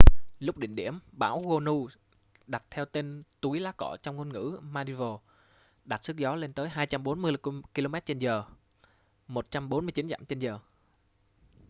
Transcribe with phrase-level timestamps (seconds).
[0.39, 1.87] lúc đỉnh điểm bão gonu
[2.47, 3.03] đặt tên theo
[3.41, 5.19] túi lá cọ trong ngôn ngữ maldives
[5.85, 7.33] đạt sức gió lên tới 240
[7.75, 8.43] kilomet trên giờ
[9.27, 10.59] 149 dặm trên giờ